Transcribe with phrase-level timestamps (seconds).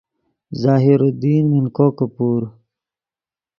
[0.63, 2.41] ظاہر الدین من کوکے پور